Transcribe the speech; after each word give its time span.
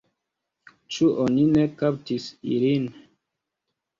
Ĉu 0.95 1.09
oni 1.25 1.43
ne 1.57 1.65
kaptis 1.81 2.25
ilin? 2.55 2.87